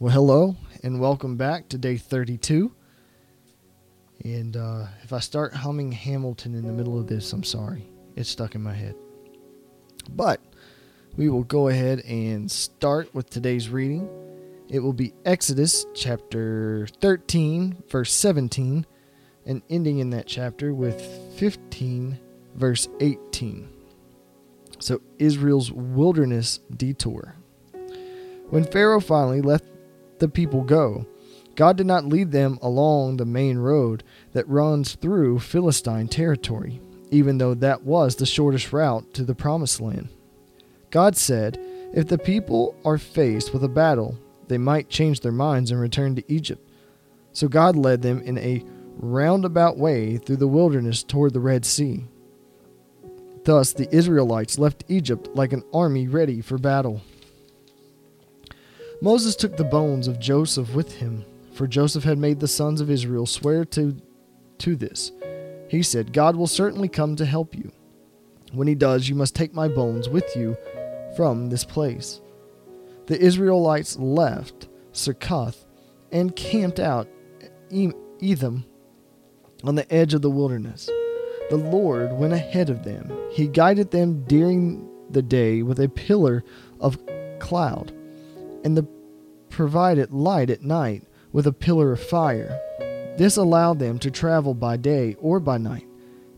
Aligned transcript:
Well, 0.00 0.12
hello 0.12 0.54
and 0.84 1.00
welcome 1.00 1.36
back 1.36 1.68
to 1.70 1.76
day 1.76 1.96
32. 1.96 2.70
And 4.24 4.56
uh, 4.56 4.86
if 5.02 5.12
I 5.12 5.18
start 5.18 5.52
humming 5.52 5.90
Hamilton 5.90 6.54
in 6.54 6.64
the 6.64 6.72
middle 6.72 7.00
of 7.00 7.08
this, 7.08 7.32
I'm 7.32 7.42
sorry. 7.42 7.90
It's 8.14 8.30
stuck 8.30 8.54
in 8.54 8.62
my 8.62 8.74
head. 8.74 8.94
But 10.10 10.40
we 11.16 11.28
will 11.28 11.42
go 11.42 11.66
ahead 11.66 12.02
and 12.02 12.48
start 12.48 13.12
with 13.12 13.28
today's 13.28 13.70
reading. 13.70 14.08
It 14.68 14.78
will 14.78 14.92
be 14.92 15.14
Exodus 15.24 15.84
chapter 15.96 16.86
13, 17.00 17.82
verse 17.88 18.12
17, 18.12 18.86
and 19.46 19.62
ending 19.68 19.98
in 19.98 20.10
that 20.10 20.28
chapter 20.28 20.72
with 20.74 21.00
15, 21.40 22.20
verse 22.54 22.86
18. 23.00 23.68
So, 24.78 25.00
Israel's 25.18 25.72
wilderness 25.72 26.60
detour. 26.76 27.34
When 28.50 28.62
Pharaoh 28.62 29.00
finally 29.00 29.40
the 30.18 30.28
people 30.28 30.62
go, 30.62 31.06
God 31.54 31.76
did 31.76 31.86
not 31.86 32.04
lead 32.04 32.30
them 32.30 32.58
along 32.62 33.16
the 33.16 33.24
main 33.24 33.58
road 33.58 34.04
that 34.32 34.48
runs 34.48 34.94
through 34.94 35.40
Philistine 35.40 36.06
territory, 36.06 36.80
even 37.10 37.38
though 37.38 37.54
that 37.54 37.82
was 37.82 38.16
the 38.16 38.26
shortest 38.26 38.72
route 38.72 39.12
to 39.14 39.24
the 39.24 39.34
Promised 39.34 39.80
Land. 39.80 40.08
God 40.90 41.16
said, 41.16 41.58
If 41.92 42.06
the 42.06 42.18
people 42.18 42.76
are 42.84 42.96
faced 42.96 43.52
with 43.52 43.64
a 43.64 43.68
battle, 43.68 44.16
they 44.46 44.58
might 44.58 44.88
change 44.88 45.20
their 45.20 45.32
minds 45.32 45.70
and 45.70 45.80
return 45.80 46.14
to 46.14 46.32
Egypt. 46.32 46.66
So 47.32 47.48
God 47.48 47.76
led 47.76 48.02
them 48.02 48.20
in 48.22 48.38
a 48.38 48.64
roundabout 48.96 49.76
way 49.78 50.16
through 50.16 50.36
the 50.36 50.48
wilderness 50.48 51.02
toward 51.02 51.32
the 51.32 51.40
Red 51.40 51.64
Sea. 51.64 52.04
Thus, 53.44 53.72
the 53.72 53.92
Israelites 53.94 54.58
left 54.58 54.84
Egypt 54.88 55.28
like 55.34 55.52
an 55.52 55.64
army 55.72 56.06
ready 56.08 56.40
for 56.40 56.58
battle. 56.58 57.00
Moses 59.00 59.36
took 59.36 59.56
the 59.56 59.64
bones 59.64 60.08
of 60.08 60.18
Joseph 60.18 60.74
with 60.74 60.96
him, 60.96 61.24
for 61.52 61.66
Joseph 61.66 62.04
had 62.04 62.18
made 62.18 62.40
the 62.40 62.48
sons 62.48 62.80
of 62.80 62.90
Israel 62.90 63.26
swear 63.26 63.64
to, 63.66 63.96
to 64.58 64.76
this. 64.76 65.12
He 65.68 65.82
said, 65.82 66.12
God 66.12 66.34
will 66.34 66.46
certainly 66.46 66.88
come 66.88 67.14
to 67.16 67.24
help 67.24 67.54
you. 67.54 67.70
When 68.52 68.66
he 68.66 68.74
does, 68.74 69.08
you 69.08 69.14
must 69.14 69.36
take 69.36 69.54
my 69.54 69.68
bones 69.68 70.08
with 70.08 70.34
you 70.34 70.56
from 71.16 71.48
this 71.48 71.64
place. 71.64 72.20
The 73.06 73.20
Israelites 73.20 73.96
left 73.98 74.68
Succoth 74.92 75.64
and 76.10 76.34
camped 76.34 76.80
out 76.80 77.08
Etham 77.70 78.64
on 79.62 79.74
the 79.74 79.92
edge 79.92 80.14
of 80.14 80.22
the 80.22 80.30
wilderness. 80.30 80.88
The 81.50 81.56
Lord 81.56 82.12
went 82.12 82.32
ahead 82.32 82.68
of 82.68 82.84
them. 82.84 83.12
He 83.30 83.46
guided 83.46 83.90
them 83.90 84.24
during 84.24 84.88
the 85.10 85.22
day 85.22 85.62
with 85.62 85.80
a 85.80 85.88
pillar 85.88 86.44
of 86.80 86.98
cloud, 87.38 87.92
and 88.64 88.76
the 88.76 88.86
provided 89.50 90.12
light 90.12 90.50
at 90.50 90.62
night 90.62 91.02
with 91.32 91.46
a 91.46 91.52
pillar 91.52 91.92
of 91.92 92.00
fire. 92.00 92.60
This 93.16 93.36
allowed 93.36 93.78
them 93.78 93.98
to 93.98 94.10
travel 94.10 94.54
by 94.54 94.76
day 94.76 95.16
or 95.20 95.40
by 95.40 95.58
night. 95.58 95.86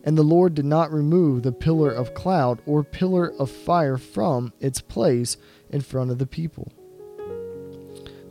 And 0.03 0.17
the 0.17 0.23
Lord 0.23 0.55
did 0.55 0.65
not 0.65 0.91
remove 0.91 1.43
the 1.43 1.51
pillar 1.51 1.91
of 1.91 2.15
cloud 2.15 2.61
or 2.65 2.83
pillar 2.83 3.31
of 3.33 3.51
fire 3.51 3.97
from 3.97 4.51
its 4.59 4.81
place 4.81 5.37
in 5.69 5.81
front 5.81 6.09
of 6.09 6.17
the 6.17 6.25
people. 6.25 6.71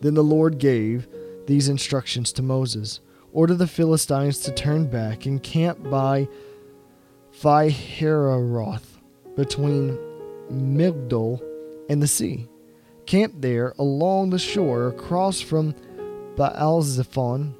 Then 0.00 0.14
the 0.14 0.24
Lord 0.24 0.58
gave 0.58 1.06
these 1.46 1.68
instructions 1.68 2.32
to 2.32 2.42
Moses 2.42 3.00
Order 3.32 3.54
the 3.54 3.68
Philistines 3.68 4.40
to 4.40 4.50
turn 4.50 4.86
back 4.86 5.24
and 5.24 5.40
camp 5.40 5.88
by 5.88 6.26
Pihahiroth 7.40 8.98
between 9.36 9.96
Migdol 10.50 11.40
and 11.88 12.02
the 12.02 12.08
sea. 12.08 12.49
Camp 13.10 13.34
there 13.38 13.74
along 13.76 14.30
the 14.30 14.38
shore 14.38 14.86
across 14.86 15.40
from 15.40 15.74
Baalzephon. 16.36 17.54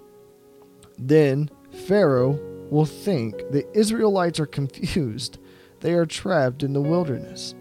Then 0.97 1.51
Pharaoh 1.89 2.39
will 2.71 2.87
think 2.87 3.51
the 3.51 3.67
Israelites 3.77 4.39
are 4.39 4.47
confused. 4.47 5.41
They 5.81 5.95
are 5.95 6.07
trapped 6.07 6.63
in 6.63 6.73
the 6.73 6.81
wilderness. 6.81 7.57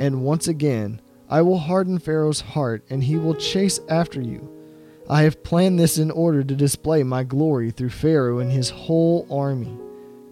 And 0.00 0.24
once 0.24 0.48
again, 0.48 1.00
I 1.30 1.42
will 1.42 1.58
harden 1.58 2.00
Pharaoh's 2.00 2.40
heart, 2.40 2.82
and 2.90 3.04
he 3.04 3.14
will 3.14 3.36
chase 3.36 3.78
after 3.88 4.20
you. 4.20 4.50
I 5.08 5.22
have 5.22 5.44
planned 5.44 5.78
this 5.78 5.98
in 5.98 6.10
order 6.10 6.42
to 6.42 6.56
display 6.56 7.04
my 7.04 7.22
glory 7.22 7.70
through 7.70 7.90
Pharaoh 7.90 8.40
and 8.40 8.50
his 8.50 8.70
whole 8.70 9.28
army. 9.30 9.78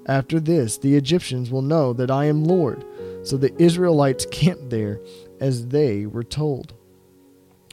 After 0.07 0.41
this, 0.41 0.77
the 0.77 0.97
Egyptians 0.97 1.53
will 1.53 1.63
know 1.63 1.93
that 1.93 2.11
I 2.11 2.25
am 2.25 2.43
Lord. 2.43 2.85
So 3.23 3.37
the 3.37 3.55
Israelites 3.63 4.27
camped 4.33 4.71
there 4.71 5.01
as 5.39 5.69
they 5.69 6.05
were 6.05 6.25
told. 6.25 6.75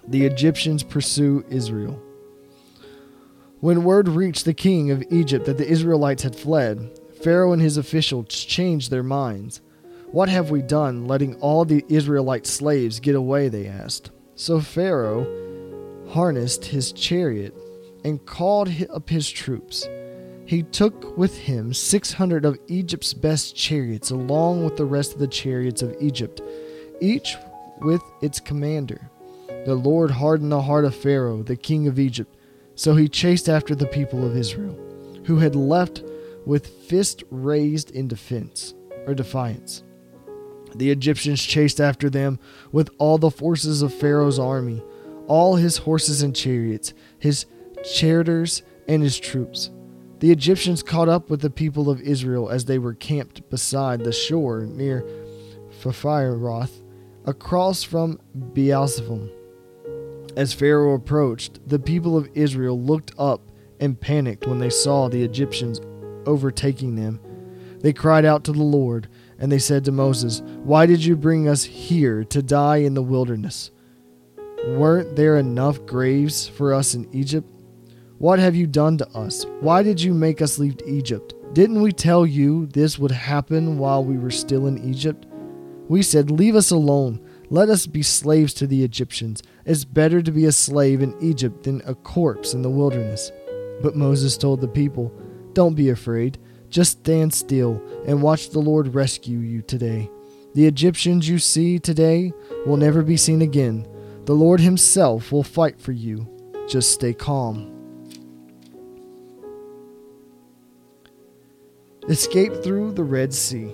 The 0.07 0.25
Egyptians 0.25 0.84
pursue 0.84 1.44
Israel. 1.50 2.01
When 3.59 3.84
word 3.84 4.07
reached 4.07 4.45
the 4.45 4.53
king 4.53 4.91
of 4.91 5.03
Egypt 5.09 5.45
that 5.45 5.57
the 5.57 5.68
Israelites 5.68 6.23
had 6.23 6.35
fled, 6.35 6.97
Pharaoh 7.23 7.53
and 7.53 7.62
his 7.62 7.78
officials 7.78 8.28
changed 8.28 8.91
their 8.91 9.03
minds. 9.03 9.62
What 10.12 10.29
have 10.29 10.51
we 10.51 10.62
done, 10.62 11.07
letting 11.07 11.35
all 11.35 11.66
the 11.66 11.84
Israelite 11.90 12.46
slaves 12.46 13.00
get 13.00 13.16
away? 13.16 13.50
They 13.50 13.67
asked. 13.67 14.12
So 14.35 14.62
Pharaoh 14.62 15.25
harnessed 16.09 16.66
his 16.66 16.91
chariot 16.91 17.53
and 18.03 18.25
called 18.25 18.69
up 18.90 19.09
his 19.09 19.29
troops. 19.29 19.88
He 20.46 20.63
took 20.63 21.17
with 21.17 21.38
him 21.38 21.73
600 21.73 22.46
of 22.46 22.57
Egypt's 22.67 23.13
best 23.13 23.56
chariots, 23.56 24.12
along 24.12 24.63
with 24.63 24.78
the 24.78 24.85
rest 24.85 25.13
of 25.13 25.19
the 25.19 25.28
chariots 25.28 25.81
of 25.81 25.96
Egypt, 26.00 26.40
each 27.01 27.35
with 27.81 28.01
its 28.22 28.40
commander. 28.40 29.06
The 29.67 29.75
Lord 29.75 30.11
hardened 30.11 30.53
the 30.53 30.61
heart 30.61 30.85
of 30.85 30.95
Pharaoh, 30.95 31.44
the 31.44 31.57
king 31.57 31.89
of 31.89 32.00
Egypt, 32.00 32.33
so 32.75 32.95
he 32.95 33.09
chased 33.09 33.50
after 33.50 33.75
the 33.75 33.85
people 33.85 34.25
of 34.25 34.38
Israel, 34.38 34.79
who 35.25 35.39
had 35.39 35.57
left 35.57 36.05
with 36.45 36.67
fist 36.67 37.25
raised 37.29 37.91
in 37.91 38.07
defense 38.07 38.73
or 39.05 39.13
defiance. 39.13 39.83
The 40.73 40.89
Egyptians 40.89 41.44
chased 41.44 41.81
after 41.81 42.09
them 42.09 42.39
with 42.72 42.89
all 42.97 43.17
the 43.17 43.29
forces 43.29 43.81
of 43.81 43.94
Pharaoh's 43.94 44.39
army, 44.39 44.81
all 45.28 45.57
his 45.57 45.79
horses 45.79 46.22
and 46.22 46.34
chariots, 46.34 46.94
his 47.19 47.45
charioteers 47.84 48.63
and 48.88 49.03
his 49.03 49.19
troops. 49.19 49.69
The 50.19 50.31
Egyptians 50.31 50.81
caught 50.81 51.09
up 51.09 51.29
with 51.29 51.41
the 51.41 51.49
people 51.49 51.89
of 51.89 51.99
Israel 51.99 52.49
as 52.49 52.63
they 52.63 52.79
were 52.79 52.94
camped 52.94 53.49
beside 53.49 54.05
the 54.05 54.13
shore 54.13 54.61
near 54.61 55.05
Pihahiroth, 55.81 56.72
across 57.25 57.84
from 57.84 58.22
Baalzephon. 58.34 59.31
As 60.37 60.53
Pharaoh 60.53 60.93
approached, 60.93 61.67
the 61.67 61.79
people 61.79 62.15
of 62.15 62.29
Israel 62.35 62.79
looked 62.79 63.11
up 63.17 63.41
and 63.79 63.99
panicked 63.99 64.45
when 64.45 64.59
they 64.59 64.69
saw 64.69 65.09
the 65.09 65.23
Egyptians 65.23 65.81
overtaking 66.27 66.95
them. 66.95 67.19
They 67.79 67.91
cried 67.91 68.23
out 68.23 68.43
to 68.43 68.51
the 68.51 68.61
Lord, 68.61 69.09
and 69.39 69.51
they 69.51 69.57
said 69.57 69.83
to 69.85 69.91
Moses, 69.91 70.43
Why 70.63 70.85
did 70.85 71.03
you 71.03 71.15
bring 71.15 71.47
us 71.47 71.63
here 71.63 72.23
to 72.25 72.43
die 72.43 72.77
in 72.77 72.93
the 72.93 73.01
wilderness? 73.01 73.71
Weren't 74.67 75.15
there 75.15 75.37
enough 75.37 75.83
graves 75.87 76.47
for 76.47 76.71
us 76.71 76.93
in 76.93 77.09
Egypt? 77.11 77.49
What 78.19 78.37
have 78.37 78.55
you 78.55 78.67
done 78.67 78.99
to 78.99 79.09
us? 79.17 79.43
Why 79.61 79.81
did 79.81 79.99
you 79.99 80.13
make 80.13 80.39
us 80.43 80.59
leave 80.59 80.77
Egypt? 80.85 81.33
Didn't 81.53 81.81
we 81.81 81.91
tell 81.91 82.27
you 82.27 82.67
this 82.67 82.99
would 82.99 83.09
happen 83.09 83.79
while 83.79 84.03
we 84.03 84.19
were 84.19 84.29
still 84.29 84.67
in 84.67 84.87
Egypt? 84.87 85.25
We 85.87 86.03
said, 86.03 86.29
Leave 86.29 86.55
us 86.55 86.69
alone. 86.69 87.27
Let 87.49 87.69
us 87.69 87.87
be 87.87 88.03
slaves 88.03 88.53
to 88.55 88.67
the 88.67 88.83
Egyptians. 88.83 89.41
It's 89.67 89.83
better 89.83 90.22
to 90.22 90.31
be 90.31 90.45
a 90.45 90.51
slave 90.53 91.01
in 91.01 91.13
Egypt 91.22 91.63
than 91.63 91.81
a 91.85 91.94
corpse 91.94 92.53
in 92.53 92.61
the 92.61 92.69
wilderness. 92.69 93.33
But 93.83 93.97
Moses 93.97 94.38
told 94.38 94.61
the 94.61 94.67
people, 94.69 95.11
Don't 95.51 95.75
be 95.75 95.89
afraid. 95.89 96.39
Just 96.69 97.00
stand 97.00 97.33
still 97.33 97.81
and 98.07 98.22
watch 98.22 98.50
the 98.50 98.59
Lord 98.59 98.95
rescue 98.95 99.39
you 99.39 99.61
today. 99.61 100.09
The 100.55 100.66
Egyptians 100.66 101.28
you 101.28 101.38
see 101.38 101.79
today 101.79 102.31
will 102.66 102.78
never 102.78 103.03
be 103.03 103.17
seen 103.17 103.41
again. 103.41 103.85
The 104.23 104.33
Lord 104.33 104.61
Himself 104.61 105.33
will 105.33 105.44
fight 105.44 105.81
for 105.81 105.91
you. 105.91 106.25
Just 106.69 106.94
stay 106.94 107.13
calm. 107.13 107.73
Escape 112.08 112.64
through 112.64 112.93
the 112.93 113.03
Red 113.03 113.34
Sea. 113.34 113.69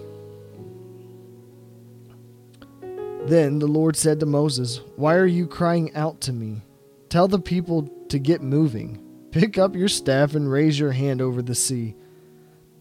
Then 3.25 3.59
the 3.59 3.67
Lord 3.67 3.95
said 3.95 4.19
to 4.19 4.25
Moses, 4.25 4.81
Why 4.97 5.15
are 5.15 5.25
you 5.25 5.47
crying 5.47 5.95
out 5.95 6.19
to 6.21 6.33
me? 6.33 6.61
Tell 7.07 7.29
the 7.29 7.39
people 7.39 7.89
to 8.09 8.19
get 8.19 8.41
moving. 8.41 9.01
Pick 9.31 9.57
up 9.57 9.75
your 9.75 9.87
staff 9.87 10.35
and 10.35 10.51
raise 10.51 10.77
your 10.77 10.91
hand 10.91 11.21
over 11.21 11.41
the 11.41 11.55
sea. 11.55 11.95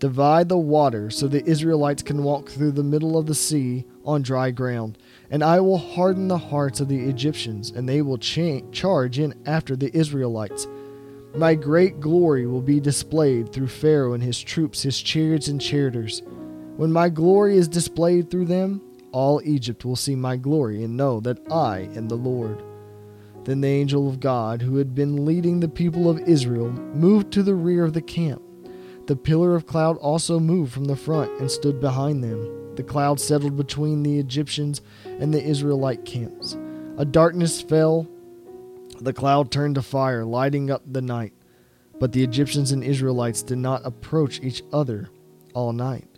Divide 0.00 0.48
the 0.48 0.58
water 0.58 1.10
so 1.10 1.28
the 1.28 1.44
Israelites 1.44 2.02
can 2.02 2.24
walk 2.24 2.48
through 2.48 2.72
the 2.72 2.82
middle 2.82 3.16
of 3.16 3.26
the 3.26 3.36
sea 3.36 3.84
on 4.04 4.22
dry 4.22 4.50
ground. 4.50 4.98
And 5.30 5.44
I 5.44 5.60
will 5.60 5.78
harden 5.78 6.26
the 6.26 6.38
hearts 6.38 6.80
of 6.80 6.88
the 6.88 7.08
Egyptians, 7.08 7.70
and 7.70 7.88
they 7.88 8.02
will 8.02 8.18
cha- 8.18 8.68
charge 8.72 9.20
in 9.20 9.34
after 9.46 9.76
the 9.76 9.96
Israelites. 9.96 10.66
My 11.36 11.54
great 11.54 12.00
glory 12.00 12.48
will 12.48 12.60
be 12.60 12.80
displayed 12.80 13.52
through 13.52 13.68
Pharaoh 13.68 14.12
and 14.12 14.22
his 14.22 14.42
troops, 14.42 14.82
his 14.82 15.00
chariots 15.00 15.46
and 15.46 15.60
charioteers. 15.60 16.20
When 16.76 16.92
my 16.92 17.08
glory 17.08 17.56
is 17.56 17.68
displayed 17.68 18.28
through 18.28 18.46
them, 18.46 18.82
all 19.12 19.40
Egypt 19.44 19.84
will 19.84 19.96
see 19.96 20.16
my 20.16 20.36
glory 20.36 20.82
and 20.82 20.96
know 20.96 21.20
that 21.20 21.40
I 21.50 21.88
am 21.94 22.08
the 22.08 22.16
Lord. 22.16 22.62
Then 23.44 23.60
the 23.60 23.68
angel 23.68 24.08
of 24.08 24.20
God, 24.20 24.62
who 24.62 24.76
had 24.76 24.94
been 24.94 25.24
leading 25.24 25.60
the 25.60 25.68
people 25.68 26.08
of 26.08 26.20
Israel, 26.20 26.70
moved 26.70 27.32
to 27.32 27.42
the 27.42 27.54
rear 27.54 27.84
of 27.84 27.92
the 27.92 28.02
camp. 28.02 28.42
The 29.06 29.16
pillar 29.16 29.56
of 29.56 29.66
cloud 29.66 29.96
also 29.98 30.38
moved 30.38 30.72
from 30.72 30.84
the 30.84 30.96
front 30.96 31.40
and 31.40 31.50
stood 31.50 31.80
behind 31.80 32.22
them. 32.22 32.74
The 32.76 32.84
cloud 32.84 33.20
settled 33.20 33.56
between 33.56 34.02
the 34.02 34.18
Egyptians 34.18 34.80
and 35.04 35.34
the 35.34 35.42
Israelite 35.42 36.04
camps. 36.04 36.56
A 36.98 37.04
darkness 37.04 37.60
fell. 37.60 38.08
The 39.00 39.12
cloud 39.12 39.50
turned 39.50 39.74
to 39.74 39.82
fire, 39.82 40.24
lighting 40.24 40.70
up 40.70 40.82
the 40.86 41.02
night. 41.02 41.32
But 41.98 42.12
the 42.12 42.22
Egyptians 42.22 42.70
and 42.70 42.84
Israelites 42.84 43.42
did 43.42 43.58
not 43.58 43.84
approach 43.84 44.40
each 44.40 44.62
other 44.72 45.10
all 45.52 45.72
night. 45.72 46.11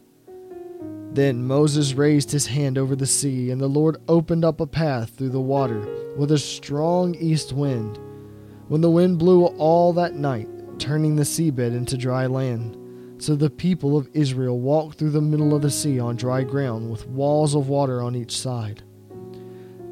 Then 1.15 1.47
Moses 1.47 1.95
raised 1.95 2.33
his 2.33 2.49
hand 2.49 2.77
over 2.77 2.97
the 2.97 3.07
sea, 3.07 3.53
and 3.53 3.61
the 3.61 3.69
Lord 3.69 3.99
opened 4.09 4.45
up 4.45 4.61
a 4.61 4.67
path 4.67 5.11
through 5.11 5.29
the 5.29 5.41
water 5.41 5.87
with 6.17 6.33
a 6.33 6.39
strong 6.39 7.15
east 7.15 7.53
wind. 7.53 8.01
When 8.67 8.81
the 8.81 8.91
wind 8.91 9.21
blew 9.21 9.45
all 9.45 9.93
that 9.93 10.17
night, 10.17 10.49
turning 10.81 11.15
the 11.15 11.23
seabed 11.23 11.77
into 11.77 11.97
dry 11.97 12.27
land. 12.27 12.77
So 13.23 13.37
the 13.37 13.49
people 13.49 13.97
of 13.97 14.09
Israel 14.13 14.59
walked 14.59 14.99
through 14.99 15.11
the 15.11 15.21
middle 15.21 15.55
of 15.55 15.63
the 15.63 15.71
sea 15.71 16.01
on 16.01 16.17
dry 16.17 16.43
ground, 16.43 16.91
with 16.91 17.07
walls 17.07 17.55
of 17.55 17.69
water 17.69 18.03
on 18.03 18.17
each 18.17 18.37
side. 18.37 18.83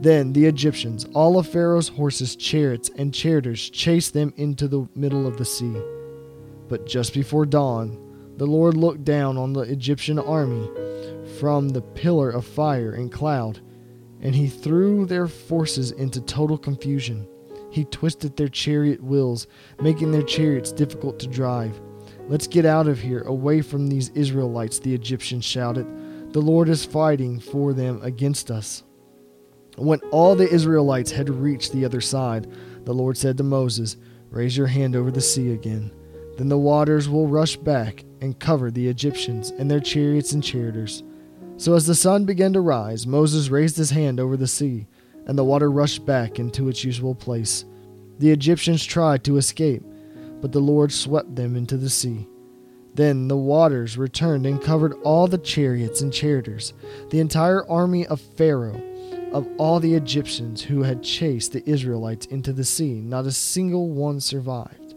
Then 0.00 0.32
the 0.32 0.46
Egyptians, 0.46 1.06
all 1.14 1.38
of 1.38 1.46
Pharaoh's 1.46 1.86
horses, 1.86 2.34
chariots, 2.34 2.90
and 2.96 3.14
charioteers, 3.14 3.70
chased 3.70 4.12
them 4.12 4.34
into 4.36 4.66
the 4.66 4.88
middle 4.96 5.28
of 5.28 5.36
the 5.36 5.44
sea. 5.44 5.80
But 6.68 6.88
just 6.88 7.14
before 7.14 7.46
dawn, 7.46 7.96
the 8.38 8.46
Lord 8.46 8.76
looked 8.76 9.04
down 9.04 9.38
on 9.38 9.52
the 9.52 9.60
Egyptian 9.60 10.18
army 10.18 10.68
from 11.42 11.70
the 11.70 11.82
pillar 11.82 12.30
of 12.30 12.46
fire 12.46 12.92
and 12.92 13.10
cloud, 13.10 13.58
and 14.20 14.32
he 14.32 14.46
threw 14.46 15.04
their 15.04 15.26
forces 15.26 15.90
into 15.90 16.20
total 16.20 16.56
confusion. 16.56 17.26
He 17.72 17.84
twisted 17.86 18.36
their 18.36 18.46
chariot 18.46 19.02
wheels, 19.02 19.48
making 19.80 20.12
their 20.12 20.22
chariots 20.22 20.70
difficult 20.70 21.18
to 21.18 21.26
drive. 21.26 21.80
Let's 22.28 22.46
get 22.46 22.64
out 22.64 22.86
of 22.86 23.00
here, 23.00 23.22
away 23.22 23.60
from 23.60 23.88
these 23.88 24.10
Israelites, 24.10 24.78
the 24.78 24.94
Egyptians 24.94 25.44
shouted. 25.44 26.32
The 26.32 26.40
Lord 26.40 26.68
is 26.68 26.84
fighting 26.84 27.40
for 27.40 27.72
them 27.72 27.98
against 28.04 28.52
us. 28.52 28.84
When 29.76 29.98
all 30.12 30.36
the 30.36 30.48
Israelites 30.48 31.10
had 31.10 31.28
reached 31.28 31.72
the 31.72 31.84
other 31.84 32.00
side, 32.00 32.46
the 32.84 32.94
Lord 32.94 33.16
said 33.16 33.36
to 33.38 33.42
Moses, 33.42 33.96
Raise 34.30 34.56
your 34.56 34.68
hand 34.68 34.94
over 34.94 35.10
the 35.10 35.20
sea 35.20 35.50
again. 35.50 35.90
Then 36.38 36.48
the 36.48 36.56
waters 36.56 37.08
will 37.08 37.26
rush 37.26 37.56
back 37.56 38.04
and 38.20 38.38
cover 38.38 38.70
the 38.70 38.86
Egyptians 38.86 39.50
and 39.50 39.68
their 39.68 39.80
chariots 39.80 40.34
and 40.34 40.44
charioteers. 40.44 41.02
So 41.56 41.75
as 41.75 41.87
the 41.87 41.94
sun 41.94 42.25
began 42.25 42.52
to 42.54 42.60
rise, 42.60 43.06
Moses 43.06 43.49
raised 43.49 43.76
his 43.76 43.90
hand 43.90 44.19
over 44.19 44.37
the 44.37 44.49
sea, 44.49 44.87
and 45.26 45.38
the 45.38 45.44
water 45.44 45.70
rushed 45.70 46.04
back 46.04 46.38
into 46.38 46.69
its 46.69 46.82
usual 46.82 47.14
place. 47.14 47.64
The 48.19 48.31
Egyptians 48.31 48.84
tried 48.84 49.25
to 49.25 49.37
escape, 49.37 49.84
but 50.40 50.52
the 50.52 50.60
Lord 50.60 50.93
swept 50.93 51.37
them 51.37 51.56
into 51.56 51.76
the 51.76 51.90
sea. 51.90 52.26
Then 52.94 53.28
the 53.28 53.37
waters 53.37 53.96
returned 53.96 54.44
and 54.44 54.60
covered 54.60 54.94
all 55.02 55.26
the 55.26 55.38
chariots 55.38 56.02
and 56.02 56.12
charioteers, 56.12 56.75
the 57.10 57.20
entire 57.20 57.69
army 57.69 58.06
of 58.06 58.20
Pharaoh, 58.20 58.81
of 59.32 59.49
all 59.56 59.81
the 59.81 59.94
Egyptians 59.94 60.62
who 60.62 60.82
had 60.82 61.02
chased 61.02 61.52
the 61.52 61.69
Israelites 61.69 62.26
into 62.26 62.52
the 62.52 62.64
sea. 62.64 63.00
Not 63.00 63.25
a 63.25 63.32
single 63.32 63.88
one 63.88 64.20
survived. 64.20 64.94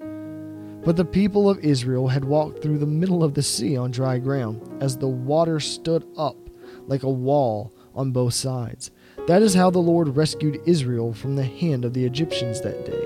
But 0.84 0.98
the 0.98 1.06
people 1.06 1.50
of 1.50 1.60
Israel 1.60 2.07
had 2.07 2.25
walked 2.25 2.62
through 2.62 2.80
the 2.80 2.86
middle 2.86 3.24
of 3.24 3.34
the 3.34 3.42
sea 3.42 3.78
on 3.78 3.92
dry 3.92 4.19
ground, 4.19 4.84
as 4.84 4.98
the 4.98 5.07
water 5.07 5.60
stood 5.60 6.06
up 6.18 6.44
like 6.88 7.04
a 7.04 7.10
wall 7.10 7.74
on 7.94 8.12
both 8.12 8.34
sides. 8.34 8.92
That 9.28 9.42
is 9.42 9.54
how 9.54 9.70
the 9.70 9.80
Lord 9.80 10.16
rescued 10.16 10.62
Israel 10.66 11.14
from 11.14 11.36
the 11.36 11.44
hand 11.44 11.86
of 11.86 11.94
the 11.94 12.06
Egyptians 12.06 12.62
that 12.62 12.86
day. 12.86 13.04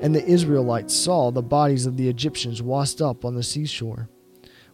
And 0.00 0.14
the 0.14 0.24
Israelites 0.24 0.94
saw 0.94 1.30
the 1.30 1.42
bodies 1.42 1.86
of 1.86 1.96
the 1.96 2.08
Egyptians 2.08 2.62
washed 2.62 3.00
up 3.00 3.24
on 3.24 3.34
the 3.34 3.42
seashore. 3.42 4.08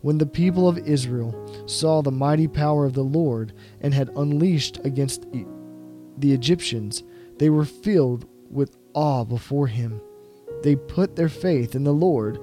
When 0.02 0.18
the 0.18 0.26
people 0.26 0.68
of 0.68 0.76
Israel 0.76 1.34
saw 1.66 2.02
the 2.02 2.10
mighty 2.10 2.46
power 2.46 2.84
of 2.84 2.92
the 2.92 3.02
Lord 3.02 3.54
and 3.80 3.94
had 3.94 4.10
unleashed 4.16 4.78
against 4.84 5.24
the 5.32 6.32
Egyptians, 6.32 7.02
they 7.38 7.48
were 7.48 7.64
filled 7.64 8.26
with 8.50 8.76
awe 8.92 9.24
before 9.24 9.66
him. 9.66 10.00
They 10.62 10.76
put 10.76 11.16
their 11.16 11.30
faith 11.30 11.74
in 11.74 11.84
the 11.84 11.92
Lord 11.92 12.38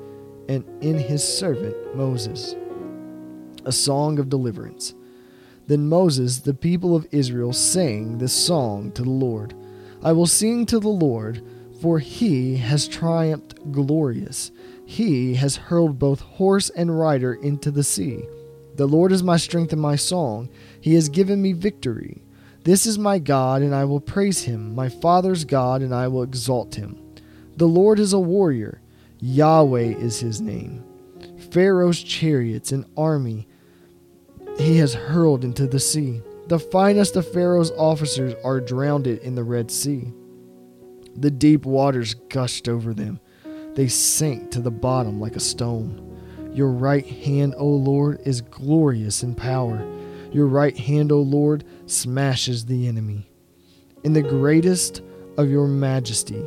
and 0.49 0.65
in 0.83 0.97
his 0.97 1.23
servant 1.23 1.95
Moses. 1.95 2.55
A 3.65 3.71
song 3.71 4.17
of 4.17 4.29
deliverance. 4.29 4.95
Then 5.67 5.87
Moses, 5.87 6.39
the 6.39 6.53
people 6.53 6.95
of 6.95 7.07
Israel, 7.11 7.53
sang 7.53 8.17
this 8.17 8.33
song 8.33 8.91
to 8.93 9.03
the 9.03 9.09
Lord 9.09 9.53
I 10.03 10.13
will 10.13 10.27
sing 10.27 10.65
to 10.65 10.79
the 10.79 10.89
Lord, 10.89 11.45
for 11.79 11.99
he 11.99 12.57
has 12.57 12.87
triumphed 12.87 13.71
glorious. 13.71 14.51
He 14.85 15.35
has 15.35 15.55
hurled 15.55 15.99
both 15.99 16.21
horse 16.21 16.69
and 16.71 16.97
rider 16.99 17.33
into 17.35 17.69
the 17.69 17.83
sea. 17.83 18.23
The 18.77 18.87
Lord 18.87 19.11
is 19.11 19.21
my 19.21 19.37
strength 19.37 19.71
and 19.73 19.81
my 19.81 19.95
song. 19.95 20.49
He 20.79 20.95
has 20.95 21.09
given 21.09 21.41
me 21.41 21.53
victory. 21.53 22.23
This 22.63 22.85
is 22.85 22.97
my 22.97 23.19
God, 23.19 23.61
and 23.61 23.75
I 23.75 23.85
will 23.85 23.99
praise 23.99 24.43
him, 24.43 24.73
my 24.73 24.89
father's 24.89 25.45
God, 25.45 25.81
and 25.81 25.93
I 25.93 26.07
will 26.07 26.23
exalt 26.23 26.75
him. 26.75 26.97
The 27.57 27.67
Lord 27.67 27.99
is 27.99 28.13
a 28.13 28.19
warrior. 28.19 28.81
Yahweh 29.19 29.97
is 29.97 30.19
his 30.19 30.41
name. 30.41 30.83
Pharaoh's 31.51 32.01
chariots 32.01 32.71
and 32.71 32.85
army 32.97 33.47
he 34.57 34.77
has 34.77 34.93
hurled 34.93 35.43
into 35.43 35.67
the 35.67 35.79
sea. 35.79 36.21
The 36.47 36.59
finest 36.59 37.15
of 37.15 37.31
Pharaoh's 37.31 37.71
officers 37.71 38.33
are 38.43 38.59
drowned 38.59 39.07
in 39.07 39.35
the 39.35 39.43
Red 39.43 39.71
Sea. 39.71 40.11
The 41.15 41.31
deep 41.31 41.65
waters 41.65 42.13
gushed 42.13 42.67
over 42.67 42.93
them. 42.93 43.19
They 43.75 43.87
sank 43.87 44.51
to 44.51 44.59
the 44.59 44.71
bottom 44.71 45.19
like 45.19 45.35
a 45.35 45.41
stone. 45.41 46.07
Your 46.53 46.71
right 46.71 47.05
hand, 47.05 47.55
O 47.57 47.67
Lord, 47.67 48.19
is 48.25 48.41
glorious 48.41 49.23
in 49.23 49.35
power. 49.35 49.85
Your 50.31 50.47
right 50.47 50.77
hand, 50.77 51.11
O 51.11 51.21
Lord, 51.21 51.63
smashes 51.85 52.65
the 52.65 52.87
enemy. 52.87 53.29
In 54.03 54.13
the 54.13 54.21
greatest 54.21 55.01
of 55.37 55.49
your 55.49 55.67
majesty, 55.67 56.43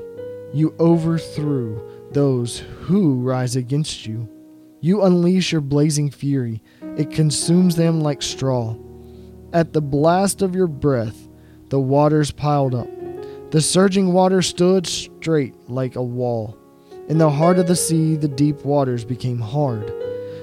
you 0.52 0.74
overthrew 0.78 1.80
those 2.10 2.58
who 2.80 3.20
rise 3.20 3.56
against 3.56 4.06
you. 4.06 4.28
You 4.80 5.02
unleash 5.02 5.52
your 5.52 5.62
blazing 5.62 6.10
fury 6.10 6.62
it 6.96 7.10
consumes 7.10 7.74
them 7.74 8.00
like 8.00 8.22
straw. 8.22 8.76
At 9.52 9.72
the 9.72 9.80
blast 9.80 10.42
of 10.42 10.54
your 10.54 10.68
breath, 10.68 11.28
the 11.68 11.80
waters 11.80 12.30
piled 12.30 12.74
up. 12.74 12.88
The 13.50 13.60
surging 13.60 14.12
water 14.12 14.42
stood 14.42 14.86
straight 14.86 15.54
like 15.68 15.96
a 15.96 16.02
wall. 16.02 16.56
In 17.08 17.18
the 17.18 17.30
heart 17.30 17.58
of 17.58 17.66
the 17.66 17.76
sea, 17.76 18.14
the 18.14 18.28
deep 18.28 18.64
waters 18.64 19.04
became 19.04 19.40
hard. 19.40 19.86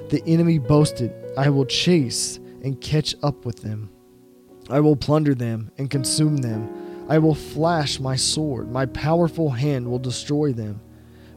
The 0.10 0.22
enemy 0.26 0.60
boasted, 0.60 1.14
I 1.38 1.50
will 1.50 1.66
chase 1.66 2.38
and 2.64 2.82
catch 2.82 3.16
up 3.24 3.46
with 3.46 3.62
them. 3.62 3.90
I 4.70 4.82
will 4.82 4.98
plunder 4.98 5.34
them 5.34 5.72
and 5.78 5.90
consume 5.90 6.38
them. 6.38 7.06
I 7.10 7.18
will 7.18 7.36
flash 7.36 8.00
my 8.00 8.18
sword. 8.18 8.72
My 8.72 8.86
powerful 8.88 9.50
hand 9.50 9.90
will 9.90 10.00
destroy 10.00 10.52
them. 10.52 10.82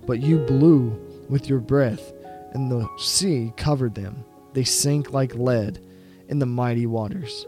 But 0.07 0.21
you 0.21 0.39
blew 0.39 0.91
with 1.29 1.49
your 1.49 1.61
breath, 1.61 2.13
and 2.53 2.71
the 2.71 2.89
sea 2.99 3.53
covered 3.57 3.95
them 3.95 4.25
they 4.55 4.65
sink 4.65 5.13
like 5.13 5.35
lead 5.35 5.85
in 6.29 6.39
the 6.39 6.47
mighty 6.47 6.87
waters. 6.87 7.47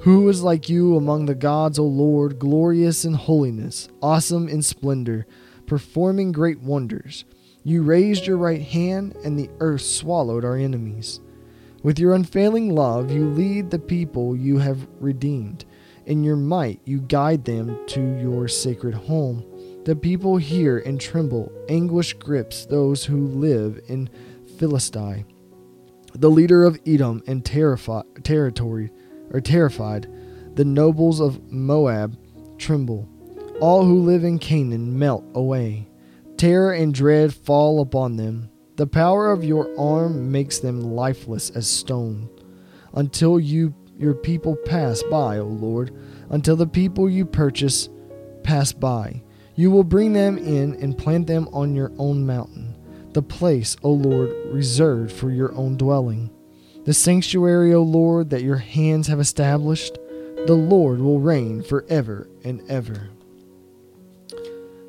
Who 0.00 0.28
is 0.28 0.42
like 0.42 0.68
you 0.68 0.96
among 0.96 1.26
the 1.26 1.34
gods, 1.34 1.78
O 1.78 1.84
Lord, 1.84 2.38
glorious 2.38 3.04
in 3.04 3.14
holiness, 3.14 3.88
awesome 4.00 4.48
in 4.48 4.62
splendor, 4.62 5.26
performing 5.66 6.32
great 6.32 6.60
wonders? 6.60 7.24
You 7.64 7.82
raised 7.82 8.26
your 8.26 8.36
right 8.36 8.62
hand, 8.62 9.16
and 9.24 9.38
the 9.38 9.50
earth 9.60 9.82
swallowed 9.82 10.44
our 10.44 10.56
enemies. 10.56 11.20
With 11.82 11.98
your 11.98 12.14
unfailing 12.14 12.74
love, 12.74 13.10
you 13.10 13.28
lead 13.28 13.70
the 13.70 13.78
people 13.78 14.36
you 14.36 14.58
have 14.58 14.86
redeemed. 15.00 15.64
In 16.06 16.24
your 16.24 16.36
might, 16.36 16.80
you 16.84 17.00
guide 17.00 17.44
them 17.44 17.78
to 17.88 18.00
your 18.18 18.48
sacred 18.48 18.94
home. 18.94 19.44
The 19.84 19.94
people 19.94 20.36
hear 20.38 20.78
and 20.78 21.00
tremble. 21.00 21.52
Anguish 21.68 22.14
grips 22.14 22.66
those 22.66 23.04
who 23.04 23.26
live 23.26 23.80
in 23.88 24.08
Philistia. 24.58 25.24
The 26.14 26.30
leader 26.30 26.64
of 26.64 26.80
Edom 26.86 27.22
and 27.26 27.44
terrifi- 27.44 28.22
territory 28.24 28.90
are 29.32 29.40
terrified. 29.40 30.08
The 30.54 30.64
nobles 30.64 31.20
of 31.20 31.52
Moab 31.52 32.16
tremble. 32.56 33.08
All 33.60 33.84
who 33.84 34.00
live 34.00 34.24
in 34.24 34.38
Canaan 34.38 34.98
melt 34.98 35.24
away. 35.34 35.88
Terror 36.36 36.72
and 36.72 36.94
dread 36.94 37.34
fall 37.34 37.80
upon 37.80 38.16
them. 38.16 38.48
The 38.76 38.86
power 38.86 39.30
of 39.30 39.44
your 39.44 39.68
arm 39.78 40.30
makes 40.32 40.58
them 40.58 40.80
lifeless 40.80 41.50
as 41.50 41.68
stone. 41.68 42.28
Until 42.94 43.38
you 43.38 43.74
your 43.96 44.14
people 44.14 44.54
pass 44.54 45.02
by, 45.10 45.38
O 45.38 45.46
Lord, 45.46 45.92
until 46.30 46.54
the 46.54 46.66
people 46.66 47.10
you 47.10 47.26
purchase 47.26 47.88
pass 48.44 48.72
by. 48.72 49.22
You 49.56 49.72
will 49.72 49.84
bring 49.84 50.12
them 50.12 50.38
in 50.38 50.74
and 50.76 50.96
plant 50.96 51.26
them 51.26 51.48
on 51.52 51.74
your 51.74 51.92
own 51.98 52.24
mountain 52.24 52.67
the 53.18 53.22
place, 53.22 53.76
O 53.82 53.90
Lord, 53.90 54.30
reserved 54.44 55.10
for 55.10 55.28
your 55.32 55.52
own 55.56 55.76
dwelling. 55.76 56.30
The 56.84 56.94
sanctuary, 56.94 57.74
O 57.74 57.82
Lord, 57.82 58.30
that 58.30 58.44
your 58.44 58.58
hands 58.58 59.08
have 59.08 59.18
established, 59.18 59.98
the 60.46 60.54
Lord 60.54 61.00
will 61.00 61.18
reign 61.18 61.64
forever 61.64 62.28
and 62.44 62.62
ever. 62.70 63.10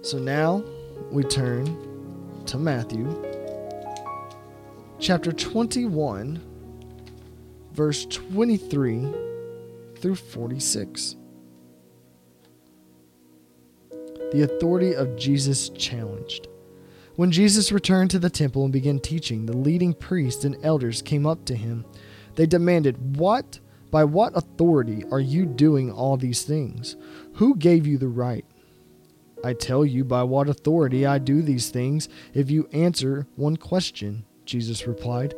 So 0.04 0.20
now 0.20 0.64
we 1.10 1.24
turn 1.24 1.66
to 2.46 2.60
Matthew 2.60 3.08
chapter 5.00 5.32
21, 5.32 6.40
verse 7.74 8.06
23 8.06 9.08
through 9.98 10.16
46. 10.16 11.16
The 14.32 14.44
authority 14.44 14.94
of 14.94 15.18
Jesus 15.18 15.70
challenged. 15.70 16.48
When 17.20 17.32
Jesus 17.32 17.74
returned 17.74 18.12
to 18.12 18.20
the 18.20 18.30
temple 18.30 18.64
and 18.64 18.72
began 18.72 18.98
teaching, 18.98 19.46
the 19.46 19.58
leading 19.58 19.94
priests 19.94 20.46
and 20.46 20.56
elders 20.64 21.02
came 21.02 21.26
up 21.26 21.44
to 21.48 21.54
him. 21.54 21.84
They 22.36 22.46
demanded, 22.46 23.18
What? 23.18 23.60
By 23.92 24.06
what 24.06 24.38
authority 24.38 25.04
are 25.12 25.20
you 25.20 25.46
doing 25.46 25.92
all 25.92 26.16
these 26.16 26.44
things? 26.44 26.96
Who 27.34 27.58
gave 27.58 27.86
you 27.86 27.98
the 27.98 28.08
right? 28.08 28.46
I 29.44 29.52
tell 29.52 29.86
you 29.86 30.06
by 30.06 30.24
what 30.24 30.48
authority 30.48 31.06
I 31.06 31.18
do 31.18 31.42
these 31.42 31.68
things 31.68 32.08
if 32.34 32.50
you 32.50 32.70
answer 32.72 33.28
one 33.36 33.58
question, 33.58 34.24
Jesus 34.46 34.88
replied. 34.88 35.36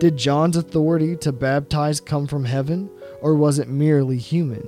Did 0.00 0.16
John's 0.16 0.56
authority 0.56 1.14
to 1.18 1.30
baptize 1.30 2.00
come 2.00 2.26
from 2.26 2.46
heaven, 2.46 2.90
or 3.20 3.36
was 3.36 3.60
it 3.60 3.68
merely 3.68 4.18
human? 4.18 4.66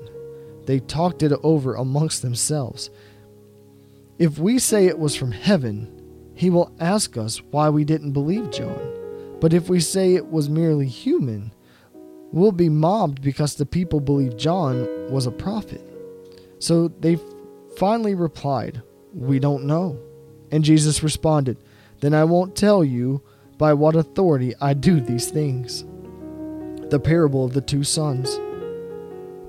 They 0.66 0.78
talked 0.78 1.24
it 1.24 1.32
over 1.42 1.74
amongst 1.74 2.22
themselves. 2.22 2.90
If 4.20 4.38
we 4.38 4.60
say 4.60 4.86
it 4.86 5.00
was 5.00 5.16
from 5.16 5.32
heaven, 5.32 5.93
he 6.34 6.50
will 6.50 6.74
ask 6.80 7.16
us 7.16 7.40
why 7.50 7.68
we 7.68 7.84
didn't 7.84 8.12
believe 8.12 8.50
John. 8.50 8.92
But 9.40 9.52
if 9.52 9.68
we 9.68 9.80
say 9.80 10.14
it 10.14 10.30
was 10.30 10.48
merely 10.48 10.86
human, 10.86 11.52
we'll 12.32 12.52
be 12.52 12.68
mobbed 12.68 13.22
because 13.22 13.54
the 13.54 13.66
people 13.66 14.00
believed 14.00 14.38
John 14.38 14.86
was 15.10 15.26
a 15.26 15.30
prophet. 15.32 15.82
So 16.58 16.88
they 16.88 17.18
finally 17.76 18.14
replied, 18.14 18.82
We 19.12 19.38
don't 19.38 19.64
know. 19.64 19.98
And 20.50 20.64
Jesus 20.64 21.02
responded, 21.02 21.58
Then 22.00 22.14
I 22.14 22.24
won't 22.24 22.56
tell 22.56 22.84
you 22.84 23.22
by 23.58 23.74
what 23.74 23.96
authority 23.96 24.54
I 24.60 24.74
do 24.74 25.00
these 25.00 25.30
things. 25.30 25.84
The 26.90 27.00
parable 27.02 27.44
of 27.44 27.52
the 27.52 27.60
two 27.60 27.84
sons. 27.84 28.38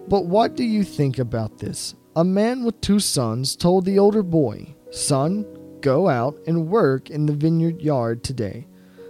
But 0.08 0.26
what 0.26 0.56
do 0.56 0.64
you 0.64 0.84
think 0.84 1.18
about 1.18 1.58
this? 1.58 1.96
A 2.16 2.24
man 2.24 2.64
with 2.64 2.80
two 2.82 3.00
sons 3.00 3.56
told 3.56 3.86
the 3.86 4.00
older 4.00 4.24
boy, 4.24 4.76
Son, 4.92 5.46
go 5.86 6.10
out 6.10 6.36
and 6.48 6.68
work 6.68 7.12
in 7.12 7.28
the 7.28 7.34
vineyard 7.34 7.80
yard 7.80 8.24
today. 8.24 8.66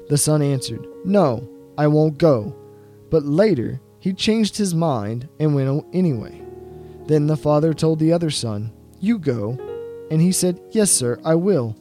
The 0.09 0.17
son 0.17 0.41
answered, 0.41 0.85
No, 1.05 1.49
I 1.77 1.87
won't 1.87 2.17
go. 2.17 2.53
But 3.09 3.23
later 3.23 3.79
he 3.99 4.11
changed 4.11 4.57
his 4.57 4.75
mind 4.75 5.29
and 5.39 5.55
went 5.55 5.85
anyway. 5.93 6.41
Then 7.05 7.27
the 7.27 7.37
father 7.37 7.73
told 7.73 7.99
the 7.99 8.11
other 8.11 8.29
son, 8.29 8.73
You 8.99 9.17
go. 9.17 9.57
And 10.11 10.21
he 10.21 10.33
said, 10.33 10.59
Yes, 10.71 10.91
sir, 10.91 11.17
I 11.23 11.35
will. 11.35 11.77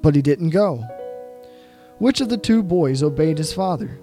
But 0.00 0.14
he 0.14 0.22
didn't 0.22 0.50
go. 0.50 0.78
Which 1.98 2.22
of 2.22 2.30
the 2.30 2.38
two 2.38 2.62
boys 2.62 3.02
obeyed 3.02 3.36
his 3.36 3.52
father? 3.52 4.00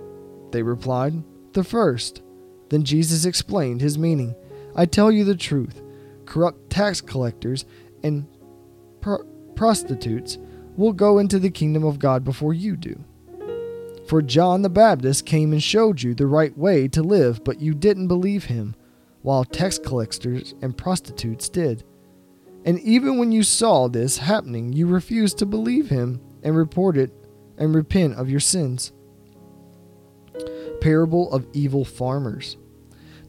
They 0.51 0.61
replied, 0.61 1.23
The 1.53 1.63
first. 1.63 2.21
Then 2.69 2.83
Jesus 2.83 3.25
explained 3.25 3.81
his 3.81 3.97
meaning. 3.97 4.35
I 4.75 4.85
tell 4.85 5.11
you 5.11 5.23
the 5.23 5.35
truth 5.35 5.81
corrupt 6.25 6.69
tax 6.69 7.01
collectors 7.01 7.65
and 8.03 8.27
pro- 9.01 9.25
prostitutes 9.57 10.37
will 10.77 10.93
go 10.93 11.17
into 11.17 11.39
the 11.39 11.49
kingdom 11.49 11.83
of 11.83 11.99
God 11.99 12.23
before 12.23 12.53
you 12.53 12.77
do. 12.77 13.03
For 14.07 14.21
John 14.21 14.61
the 14.61 14.69
Baptist 14.69 15.25
came 15.25 15.51
and 15.51 15.61
showed 15.61 16.01
you 16.01 16.13
the 16.13 16.27
right 16.27 16.57
way 16.57 16.87
to 16.89 17.03
live, 17.03 17.43
but 17.43 17.59
you 17.59 17.73
didn't 17.73 18.07
believe 18.07 18.45
him, 18.45 18.75
while 19.21 19.43
tax 19.43 19.77
collectors 19.77 20.55
and 20.61 20.77
prostitutes 20.77 21.49
did. 21.49 21.83
And 22.63 22.79
even 22.79 23.17
when 23.17 23.33
you 23.33 23.43
saw 23.43 23.87
this 23.89 24.19
happening, 24.19 24.71
you 24.71 24.87
refused 24.87 25.37
to 25.39 25.45
believe 25.45 25.89
him 25.89 26.21
and 26.43 26.55
report 26.55 26.95
it 26.95 27.11
and 27.57 27.75
repent 27.75 28.15
of 28.15 28.29
your 28.29 28.39
sins. 28.39 28.93
Parable 30.79 31.33
of 31.33 31.47
evil 31.51 31.83
farmers. 31.83 32.55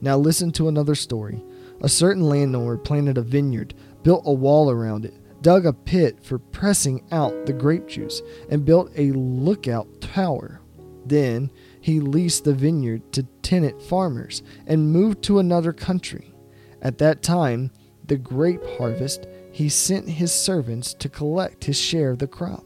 Now 0.01 0.17
listen 0.19 0.53
to 0.53 0.69
another 0.69 0.95
story. 0.95 1.43
A 1.81 1.89
certain 1.89 2.23
landowner 2.23 2.77
planted 2.77 3.19
a 3.19 3.23
vineyard, 3.23 3.75
built 4.03 4.23
a 4.27 4.33
wall 4.33 4.71
around 4.71 5.05
it, 5.05 5.15
dug 5.41 5.67
a 5.67 5.73
pit 5.73 6.19
for 6.23 6.39
pressing 6.39 7.05
out 7.13 7.47
the 7.47 7.53
grape 7.53 7.87
juice, 7.87 8.23
and 8.51 8.65
built 8.65 8.91
a 8.97 9.13
lookout 9.13 10.01
tower. 10.01 10.61
Then 11.07 11.51
he 11.81 12.01
leased 12.01 12.45
the 12.45 12.55
vineyard 12.55 13.13
to 13.13 13.23
tenant 13.43 13.81
farmers 13.81 14.43
and 14.67 14.93
moved 14.93 15.23
to 15.25 15.39
another 15.39 15.73
country. 15.73 16.35
At 16.83 16.99
that 16.99 17.23
time, 17.23 17.71
the 18.07 18.17
grape 18.17 18.65
harvest, 18.79 19.27
he 19.51 19.69
sent 19.69 20.09
his 20.09 20.33
servants 20.33 20.95
to 20.95 21.09
collect 21.09 21.65
his 21.65 21.79
share 21.79 22.11
of 22.11 22.19
the 22.19 22.27
crop. 22.27 22.65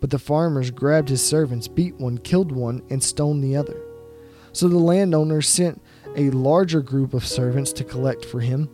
But 0.00 0.10
the 0.10 0.18
farmers 0.18 0.70
grabbed 0.70 1.08
his 1.08 1.22
servants, 1.22 1.68
beat 1.68 1.96
one, 1.96 2.18
killed 2.18 2.52
one, 2.52 2.82
and 2.88 3.02
stoned 3.02 3.42
the 3.42 3.56
other. 3.56 3.80
So 4.52 4.68
the 4.68 4.78
landowner 4.78 5.42
sent 5.42 5.82
a 6.16 6.30
larger 6.30 6.82
group 6.82 7.14
of 7.14 7.26
servants 7.26 7.72
to 7.74 7.84
collect 7.84 8.24
for 8.24 8.40
him, 8.40 8.68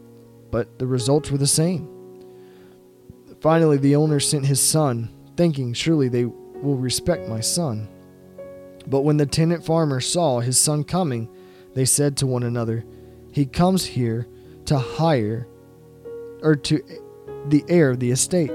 but 0.51 0.79
the 0.79 0.87
results 0.87 1.31
were 1.31 1.39
the 1.39 1.47
same. 1.47 1.98
Finally, 3.41 3.79
the 3.79 3.97
owner 3.97 4.21
sent 4.21 4.47
his 4.47 4.61
son, 4.61 5.09
thinking, 5.37 5.73
Surely 5.73 6.09
they 6.09 6.25
will 6.25 6.77
respect 6.77 7.29
my 7.29 7.41
son. 7.41 7.89
But 8.87 9.03
when 9.03 9.17
the 9.17 9.27
tenant 9.27 9.65
farmers 9.65 10.07
saw 10.07 10.41
his 10.41 10.59
son 10.59 10.83
coming, 10.83 11.29
they 11.75 11.85
said 11.85 12.17
to 12.17 12.27
one 12.27 12.43
another, 12.43 12.85
He 13.33 13.47
comes 13.47 13.85
here 13.85 14.27
to 14.65 14.79
hire, 14.79 15.47
or 16.43 16.57
to 16.57 16.83
the 17.49 17.65
heir 17.69 17.91
of 17.91 18.01
the 18.01 18.11
estate. 18.11 18.51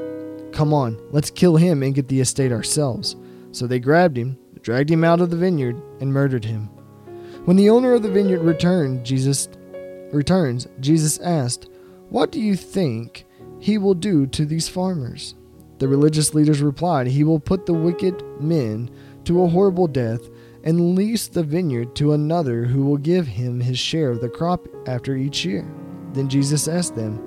Come 0.52 0.74
on, 0.74 1.00
let's 1.12 1.32
kill 1.32 1.56
him 1.56 1.82
and 1.82 1.96
get 1.96 2.08
the 2.08 2.20
estate 2.20 2.52
ourselves. 2.52 3.16
So 3.52 3.68
they 3.68 3.80
grabbed 3.80 4.18
him, 4.18 4.38
dragged 4.62 4.90
him 4.90 5.04
out 5.04 5.22
of 5.22 5.30
the 5.30 5.38
vineyard, 5.38 5.82
and 6.00 6.13
murdered 6.13 6.46
him. 6.46 6.70
When 7.46 7.58
the 7.58 7.70
owner 7.70 7.94
of 7.94 8.04
the 8.04 8.12
vineyard 8.12 8.42
returned, 8.42 9.06
Jesus 9.06 9.50
returns, 10.12 10.68
Jesus 10.80 11.20
asked, 11.20 11.70
"What 12.10 12.32
do 12.32 12.40
you 12.40 12.56
think 12.56 13.25
he 13.63 13.77
will 13.77 13.93
do 13.93 14.25
to 14.27 14.46
these 14.46 14.67
farmers?" 14.67 15.36
The 15.79 15.88
religious 15.88 16.34
leaders 16.34 16.62
replied, 16.62 17.08
"He 17.08 17.24
will 17.24 17.39
put 17.39 17.65
the 17.65 17.74
wicked 17.74 18.22
men 18.39 18.89
to 19.24 19.41
a 19.41 19.48
horrible 19.48 19.88
death 19.88 20.29
and 20.65 20.96
lease 20.96 21.27
the 21.27 21.43
vineyard 21.43 21.96
to 21.96 22.12
another 22.12 22.65
who 22.65 22.84
will 22.84 22.98
give 22.98 23.25
him 23.27 23.62
his 23.62 23.77
share 23.77 24.10
of 24.12 24.20
the 24.20 24.27
crop 24.27 24.67
after 24.86 25.15
each 25.15 25.46
year." 25.46 25.65
Then 26.13 26.27
Jesus 26.27 26.67
asked 26.67 26.96
them, 26.96 27.20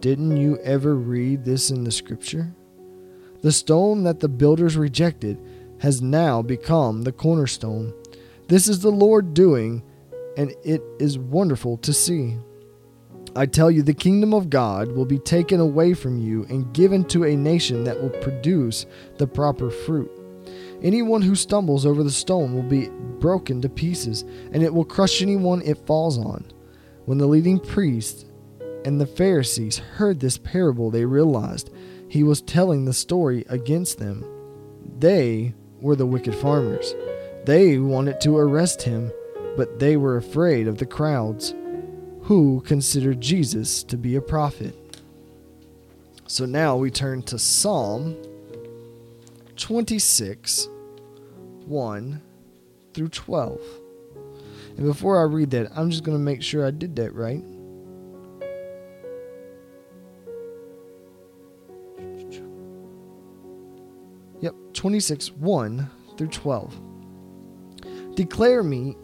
"Didn't 0.00 0.36
you 0.36 0.56
ever 0.58 0.94
read 0.94 1.44
this 1.44 1.70
in 1.70 1.82
the 1.82 1.90
scripture? 1.90 2.54
The 3.42 3.52
stone 3.52 4.04
that 4.04 4.20
the 4.20 4.28
builders 4.28 4.76
rejected 4.76 5.38
has 5.78 6.00
now 6.00 6.42
become 6.42 7.02
the 7.02 7.12
cornerstone." 7.12 7.92
This 8.46 8.68
is 8.68 8.80
the 8.80 8.92
Lord 8.92 9.34
doing, 9.34 9.82
and 10.36 10.54
it 10.64 10.82
is 11.00 11.18
wonderful 11.18 11.76
to 11.78 11.92
see. 11.92 12.36
I 13.36 13.46
tell 13.46 13.70
you, 13.70 13.82
the 13.82 13.94
kingdom 13.94 14.32
of 14.34 14.50
God 14.50 14.92
will 14.92 15.04
be 15.04 15.18
taken 15.18 15.60
away 15.60 15.94
from 15.94 16.18
you 16.18 16.44
and 16.48 16.72
given 16.72 17.04
to 17.06 17.24
a 17.24 17.36
nation 17.36 17.84
that 17.84 18.00
will 18.00 18.10
produce 18.10 18.86
the 19.16 19.26
proper 19.26 19.70
fruit. 19.70 20.10
Anyone 20.82 21.22
who 21.22 21.34
stumbles 21.34 21.84
over 21.84 22.02
the 22.02 22.10
stone 22.10 22.54
will 22.54 22.62
be 22.62 22.88
broken 23.18 23.60
to 23.62 23.68
pieces, 23.68 24.22
and 24.52 24.62
it 24.62 24.72
will 24.72 24.84
crush 24.84 25.22
anyone 25.22 25.62
it 25.62 25.86
falls 25.86 26.18
on. 26.18 26.44
When 27.04 27.18
the 27.18 27.26
leading 27.26 27.58
priests 27.58 28.24
and 28.84 29.00
the 29.00 29.06
Pharisees 29.06 29.78
heard 29.78 30.20
this 30.20 30.38
parable, 30.38 30.90
they 30.90 31.04
realized 31.04 31.70
he 32.08 32.22
was 32.22 32.40
telling 32.40 32.84
the 32.84 32.92
story 32.92 33.44
against 33.48 33.98
them. 33.98 34.24
They 34.98 35.54
were 35.80 35.96
the 35.96 36.06
wicked 36.06 36.34
farmers. 36.34 36.94
They 37.44 37.78
wanted 37.78 38.20
to 38.22 38.36
arrest 38.36 38.82
him, 38.82 39.12
but 39.56 39.78
they 39.78 39.96
were 39.96 40.16
afraid 40.16 40.68
of 40.68 40.78
the 40.78 40.86
crowds, 40.86 41.54
who 42.22 42.60
considered 42.62 43.20
Jesus 43.20 43.82
to 43.84 43.96
be 43.96 44.16
a 44.16 44.20
prophet. 44.20 44.74
So 46.26 46.44
now 46.44 46.76
we 46.76 46.90
turn 46.90 47.22
to 47.22 47.38
Psalm 47.38 48.16
26 49.56 50.68
1 51.66 52.22
through 52.94 53.08
12. 53.08 53.60
And 54.76 54.86
before 54.86 55.20
I 55.20 55.24
read 55.24 55.50
that, 55.50 55.70
I'm 55.74 55.90
just 55.90 56.04
going 56.04 56.16
to 56.16 56.22
make 56.22 56.42
sure 56.42 56.66
I 56.66 56.70
did 56.70 56.96
that 56.96 57.12
right. 57.14 57.42
Yep, 64.40 64.54
26 64.72 65.32
1 65.32 65.90
through 66.16 66.28
12. 66.28 66.80
Declare 68.14 68.62
me 68.62 68.96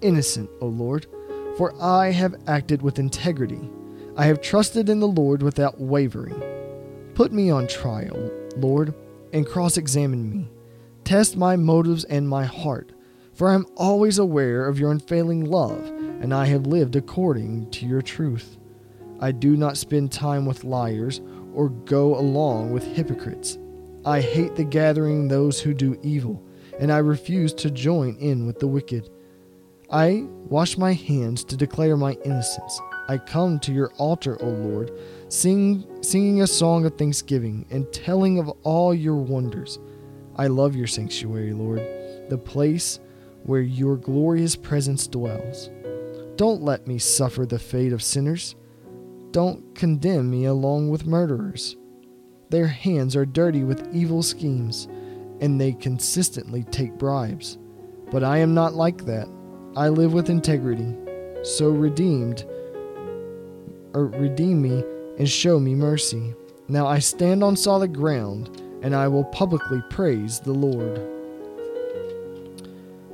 innocent, 0.00 0.50
O 0.60 0.66
Lord, 0.66 1.06
for 1.56 1.74
I 1.80 2.10
have 2.10 2.36
acted 2.46 2.82
with 2.82 2.98
integrity. 2.98 3.70
I 4.16 4.26
have 4.26 4.40
trusted 4.40 4.88
in 4.88 5.00
the 5.00 5.08
Lord 5.08 5.42
without 5.42 5.80
wavering. 5.80 6.42
Put 7.14 7.32
me 7.32 7.50
on 7.50 7.66
trial, 7.66 8.30
Lord, 8.56 8.94
and 9.32 9.46
cross 9.46 9.76
examine 9.76 10.30
me. 10.30 10.50
Test 11.04 11.36
my 11.36 11.56
motives 11.56 12.04
and 12.04 12.28
my 12.28 12.44
heart, 12.44 12.92
for 13.32 13.48
I 13.48 13.54
am 13.54 13.66
always 13.76 14.18
aware 14.18 14.66
of 14.66 14.78
your 14.78 14.90
unfailing 14.90 15.44
love, 15.44 15.86
and 16.20 16.34
I 16.34 16.46
have 16.46 16.66
lived 16.66 16.96
according 16.96 17.70
to 17.72 17.86
your 17.86 18.02
truth. 18.02 18.56
I 19.20 19.32
do 19.32 19.56
not 19.56 19.76
spend 19.76 20.12
time 20.12 20.44
with 20.46 20.64
liars 20.64 21.20
or 21.54 21.70
go 21.70 22.18
along 22.18 22.72
with 22.72 22.84
hypocrites. 22.84 23.58
I 24.04 24.20
hate 24.20 24.56
the 24.56 24.64
gathering 24.64 25.28
those 25.28 25.60
who 25.60 25.72
do 25.74 25.98
evil, 26.02 26.42
and 26.78 26.92
I 26.92 26.98
refuse 26.98 27.54
to 27.54 27.70
join 27.70 28.16
in 28.16 28.46
with 28.46 28.58
the 28.58 28.66
wicked. 28.66 29.08
I 29.90 30.24
wash 30.48 30.76
my 30.76 30.92
hands 30.92 31.44
to 31.44 31.56
declare 31.56 31.96
my 31.96 32.12
innocence. 32.24 32.80
I 33.08 33.18
come 33.18 33.60
to 33.60 33.72
your 33.72 33.92
altar, 33.98 34.36
O 34.42 34.48
Lord, 34.48 34.90
sing, 35.28 35.86
singing 36.02 36.42
a 36.42 36.46
song 36.46 36.84
of 36.86 36.98
thanksgiving 36.98 37.66
and 37.70 37.92
telling 37.92 38.38
of 38.38 38.48
all 38.64 38.92
your 38.92 39.16
wonders. 39.16 39.78
I 40.34 40.48
love 40.48 40.74
your 40.74 40.88
sanctuary, 40.88 41.52
Lord, 41.52 41.78
the 42.28 42.38
place 42.38 42.98
where 43.44 43.60
your 43.60 43.96
glorious 43.96 44.56
presence 44.56 45.06
dwells. 45.06 45.70
Don't 46.34 46.62
let 46.62 46.88
me 46.88 46.98
suffer 46.98 47.46
the 47.46 47.58
fate 47.58 47.92
of 47.92 48.02
sinners. 48.02 48.56
Don't 49.30 49.74
condemn 49.76 50.28
me 50.28 50.46
along 50.46 50.90
with 50.90 51.06
murderers. 51.06 51.76
Their 52.50 52.66
hands 52.66 53.14
are 53.14 53.24
dirty 53.24 53.62
with 53.62 53.88
evil 53.94 54.22
schemes, 54.22 54.88
and 55.40 55.60
they 55.60 55.72
consistently 55.72 56.64
take 56.64 56.98
bribes. 56.98 57.58
But 58.10 58.24
I 58.24 58.38
am 58.38 58.52
not 58.52 58.74
like 58.74 59.04
that. 59.06 59.28
I 59.76 59.88
live 59.88 60.12
with 60.12 60.30
integrity. 60.30 60.96
So 61.42 61.68
redeemed, 61.68 62.44
or 63.94 64.06
redeem 64.06 64.62
me 64.62 64.82
and 65.18 65.28
show 65.28 65.60
me 65.60 65.74
mercy. 65.74 66.34
Now 66.68 66.86
I 66.86 66.98
stand 66.98 67.44
on 67.44 67.56
solid 67.56 67.94
ground, 67.94 68.62
and 68.82 68.94
I 68.94 69.06
will 69.06 69.24
publicly 69.24 69.82
praise 69.90 70.40
the 70.40 70.52
Lord. 70.52 70.98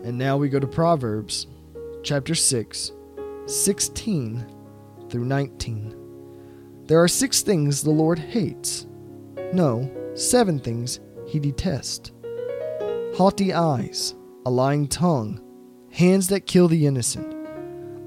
And 0.04 0.16
now 0.16 0.36
we 0.36 0.48
go 0.48 0.58
to 0.58 0.66
Proverbs 0.66 1.46
chapter 2.02 2.34
6, 2.34 2.92
16 3.46 4.46
through 5.10 5.24
19. 5.24 5.96
There 6.86 7.02
are 7.02 7.08
six 7.08 7.42
things 7.42 7.82
the 7.82 7.90
Lord 7.90 8.18
hates 8.18 8.86
no, 9.52 9.90
seven 10.14 10.58
things 10.58 11.00
he 11.26 11.38
detests 11.38 12.12
haughty 13.14 13.52
eyes, 13.52 14.14
a 14.46 14.50
lying 14.50 14.88
tongue, 14.88 15.38
hands 15.92 16.28
that 16.28 16.46
kill 16.46 16.68
the 16.68 16.86
innocent, 16.86 17.34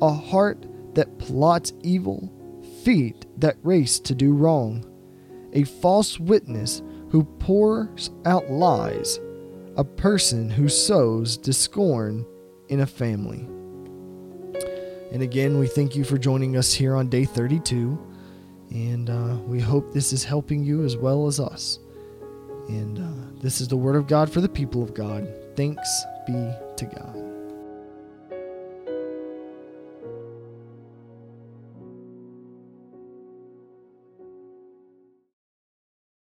a 0.02 0.12
heart 0.12 0.66
that 0.96 1.18
plots 1.20 1.74
evil, 1.82 2.32
feet 2.84 3.26
that 3.40 3.58
race 3.64 4.00
to 4.00 4.16
do 4.16 4.34
wrong, 4.34 4.86
a 5.54 5.64
false 5.64 6.20
witness 6.20 6.82
who 7.10 7.24
pours 7.24 8.10
out 8.26 8.50
lies, 8.50 9.20
a 9.78 9.84
person 9.84 10.50
who 10.50 10.68
sows 10.68 11.38
discord 11.38 12.26
in 12.70 12.80
a 12.82 12.88
family. 12.88 13.48
And 15.12 15.22
again, 15.22 15.60
we 15.60 15.68
thank 15.68 15.96
you 15.96 16.04
for 16.04 16.18
joining 16.18 16.58
us 16.58 16.74
here 16.74 16.96
on 16.96 17.08
day 17.08 17.26
32. 17.26 17.98
And 18.72 19.10
uh, 19.10 19.38
we 19.46 19.62
hope 19.62 19.94
this 19.94 20.12
is 20.12 20.24
helping 20.24 20.64
you 20.64 20.84
as 20.84 20.98
well 20.98 21.28
as 21.28 21.40
us. 21.40 21.80
And 22.68 23.00
uh, 23.00 23.40
this 23.42 23.62
is 23.62 23.68
the 23.68 23.78
word 23.78 23.96
of 23.96 24.08
God 24.08 24.32
for 24.32 24.42
the 24.42 24.50
people 24.50 24.82
of 24.82 24.94
God. 24.94 25.28
Thanks 25.56 25.88
be 26.26 26.34
to 26.34 26.86
God. 26.86 27.35